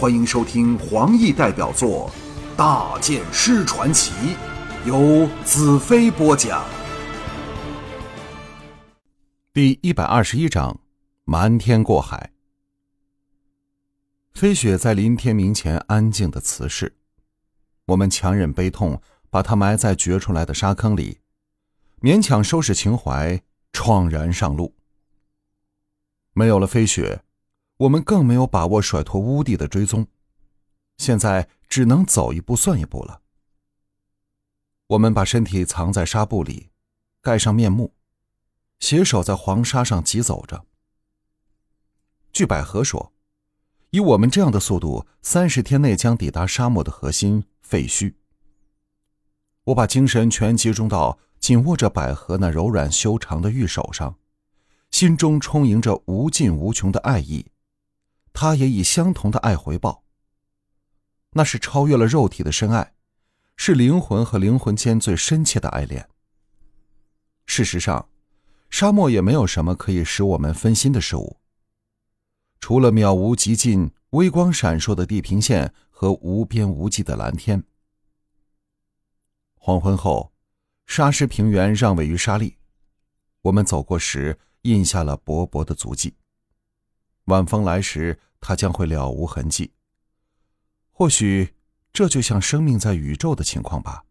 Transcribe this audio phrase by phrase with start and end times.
[0.00, 2.10] 欢迎收听黄奕代表作
[2.56, 4.12] 《大剑师传奇》，
[4.86, 6.64] 由子飞播讲。
[9.52, 10.80] 第一百二十一章：
[11.26, 12.32] 瞒天过海。
[14.32, 16.96] 飞雪在林天明前安静的辞世，
[17.84, 21.18] 我们强忍悲痛，把她埋在掘出来的沙坑里，
[22.00, 23.38] 勉强收拾情怀，
[23.70, 24.74] 怆然上路。
[26.32, 27.20] 没有了飞雪。
[27.80, 30.06] 我们更没有把握甩脱乌帝的追踪，
[30.98, 33.22] 现在只能走一步算一步了。
[34.88, 36.68] 我们把身体藏在纱布里，
[37.22, 37.94] 盖上面目，
[38.80, 40.66] 携手在黄沙上疾走着。
[42.32, 43.14] 据百合说，
[43.90, 48.14] 以我们这样的速度，三十天内将抵达沙漠的核心废墟。
[49.64, 54.18] 我把精神全集中到紧握着百合那柔软修长的玉手上，
[54.90, 57.46] 心中充盈着无尽无穷的爱意。
[58.32, 60.04] 他也以相同的爱回报。
[61.32, 62.94] 那是超越了肉体的深爱，
[63.56, 66.08] 是灵魂和灵魂间最深切的爱恋。
[67.46, 68.08] 事实上，
[68.68, 71.38] 沙漠也没有什么可以使我们分心的事物，
[72.60, 77.62] 除了渺无极尽、微光闪烁的地平线和无边无际的蓝天。
[79.54, 80.32] 黄昏后，
[80.86, 82.54] 沙石平原让位于沙砾，
[83.42, 86.14] 我们走过时印下了薄薄的足迹。
[87.24, 89.72] 晚风来时，它将会了无痕迹。
[90.90, 91.54] 或许，
[91.92, 94.04] 这就像生命在宇宙的情况吧。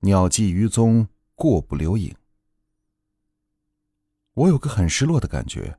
[0.00, 2.14] 鸟迹于踪，过不留影。
[4.34, 5.78] 我有个很失落的感觉，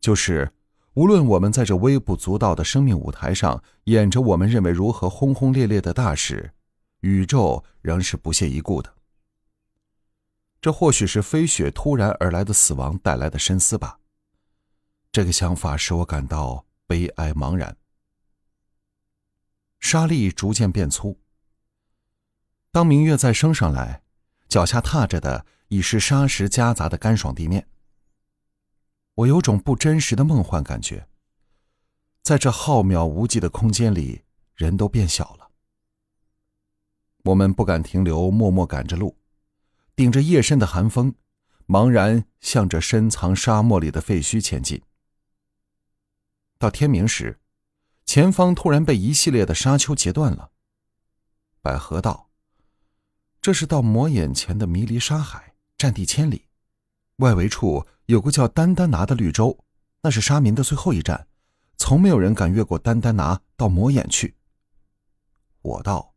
[0.00, 0.52] 就是
[0.94, 6.52] 无论我们在这微不足道的生命舞台上演着我们认为如何轰轰烈烈的大事，
[7.00, 8.94] 宇宙仍是不屑一顾的。
[10.60, 13.99] 这或许是飞雪突然而来的死亡带来的深思吧。
[15.12, 17.76] 这个想法使我感到悲哀茫然。
[19.80, 21.18] 沙砾逐渐变粗。
[22.70, 24.02] 当明月再升上来，
[24.46, 27.66] 脚下踏着的已是沙石夹杂的干爽地面。
[29.14, 31.08] 我有种不真实的梦幻感觉。
[32.22, 34.22] 在这浩渺无际的空间里，
[34.54, 35.50] 人都变小了。
[37.24, 39.18] 我们不敢停留，默默赶着路，
[39.96, 41.14] 顶着夜深的寒风，
[41.66, 44.80] 茫然向着深藏沙漠里的废墟前进。
[46.60, 47.40] 到天明时，
[48.04, 50.50] 前方突然被一系列的沙丘截断了。
[51.62, 52.28] 百合道
[53.40, 56.48] ：“这是到魔眼前的迷离沙海，占地千里，
[57.16, 59.64] 外围处有个叫丹丹拿的绿洲，
[60.02, 61.28] 那是沙民的最后一站，
[61.78, 64.36] 从没有人敢越过丹丹拿到魔眼去。”
[65.62, 66.12] 我道：“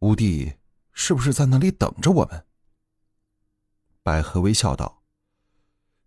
[0.00, 0.54] 乌帝
[0.94, 2.46] 是不是在那里等着我们？”
[4.02, 5.02] 百合微笑道：“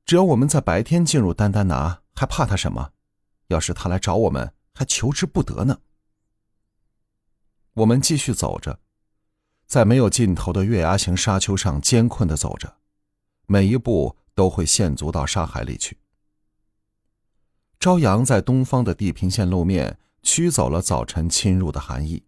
[0.04, 2.94] 只要我们在白天进入丹丹拿，还怕他什么？”
[3.56, 5.80] 要是他来找我们，还求之不得呢。
[7.76, 8.82] 我们继续走着，
[9.66, 12.78] 在没有尽头的月牙形沙丘上艰困的走着，
[13.48, 15.98] 每一步都会陷足到沙海里去。
[17.80, 22.26] 朝阳在东方的地平线路面驱走了早晨侵入的寒意，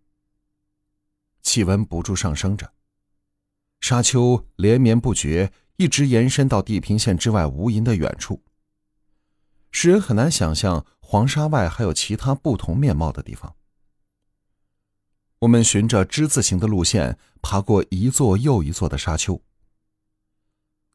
[1.41, 2.71] 气温不住上升着，
[3.81, 8.44] 沙丘连绵不绝，一直延伸到地平线之外无垠的远处。
[9.69, 13.56] 使人很难想象黄沙外还有其他不同面貌的地方。
[15.40, 19.41] 我们循着之字形的路线爬过一座又一座的沙丘。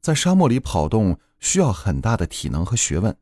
[0.03, 3.17] 在沙漠里跑动需要很大的体能和学问。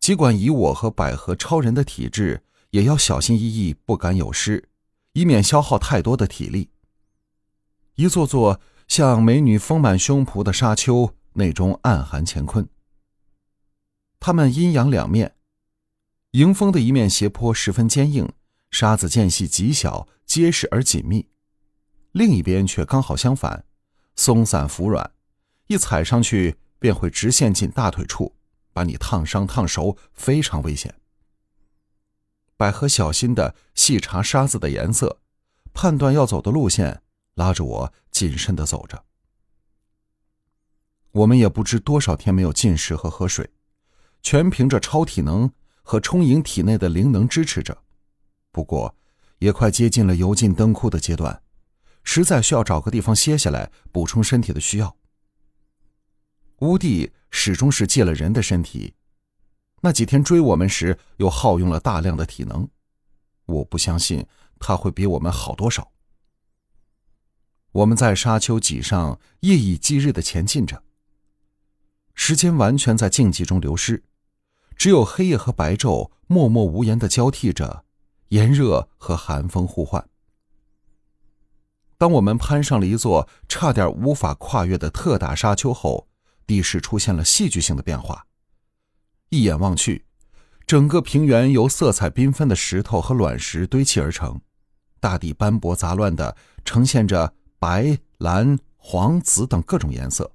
[0.00, 4.70] 尽管以我和百合超人的体质，也要小心翼翼，不敢有失，
[5.12, 6.70] 以免消耗太多的体力。
[7.96, 12.66] 一座座像美女丰满胸脯的沙丘，内中暗含乾坤。
[14.26, 15.36] 它们阴阳两面，
[16.30, 18.26] 迎风的一面斜坡十分坚硬，
[18.70, 21.28] 沙子间隙极小，结实而紧密；
[22.12, 23.66] 另一边却刚好相反，
[24.16, 25.12] 松散服软，
[25.66, 28.34] 一踩上去便会直线进大腿处，
[28.72, 30.94] 把你烫伤烫熟，非常危险。
[32.56, 35.18] 百合小心的细查沙子的颜色，
[35.74, 37.02] 判断要走的路线，
[37.34, 39.04] 拉着我谨慎的走着。
[41.12, 43.50] 我们也不知多少天没有进食和喝水。
[44.24, 47.84] 全凭着超体能和充盈体内的灵能支持着，
[48.50, 48.96] 不过
[49.38, 51.42] 也快接近了油尽灯枯的阶段，
[52.02, 54.96] 实在需要找个地方歇下来，补充身体的需要。
[56.60, 58.94] 乌帝始终是借了人的身体，
[59.82, 62.66] 那几天追我们时又耗用了大量的体能，
[63.44, 64.26] 我不相信
[64.58, 65.92] 他会比我们好多少。
[67.72, 70.82] 我们在沙丘脊上夜以继日的前进着，
[72.14, 74.02] 时间完全在静寂中流失。
[74.76, 77.84] 只有黑夜和白昼默默无言的交替着，
[78.28, 80.08] 炎热和寒风互换。
[81.96, 86.08] 当我们攀上了一座差点无法跨越的特大沙丘后，
[86.46, 88.26] 地势出现了戏剧性的变化。
[89.30, 90.04] 一眼望去，
[90.66, 94.40] 整个平原由色彩缤纷的石头和卵石堆砌而成，
[95.00, 100.30] 大地斑驳杂乱的呈现着白、蓝、黄、紫等各种颜色。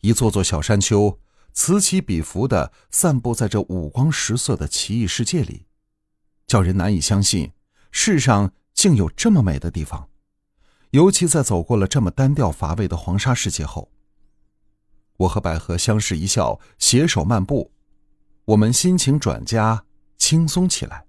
[0.00, 1.18] 一座座小山丘
[1.60, 5.66] 此起彼伏的散布在这五光十色的奇异世界里，
[6.46, 7.50] 叫人难以相信
[7.90, 10.08] 世上竟有这么美的地方。
[10.90, 13.90] 尤其在走过了这么单调乏味的黄沙世界后，
[15.16, 17.72] 我和百合相视一笑，携手漫步，
[18.44, 19.84] 我们心情转佳，
[20.16, 21.07] 轻松起来。